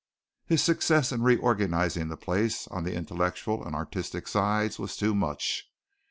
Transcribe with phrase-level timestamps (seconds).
[0.47, 5.71] His success in reorganizing the place on the intellectual and artistic sides was too much.